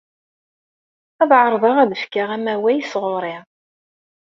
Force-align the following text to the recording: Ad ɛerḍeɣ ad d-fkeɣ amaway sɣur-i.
Ad 1.21 1.31
ɛerḍeɣ 1.41 1.75
ad 1.79 1.87
d-fkeɣ 1.91 2.27
amaway 2.35 2.79
sɣur-i. 2.83 3.35